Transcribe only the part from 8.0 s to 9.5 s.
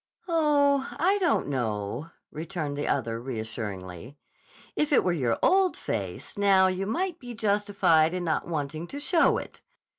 in not wanting to show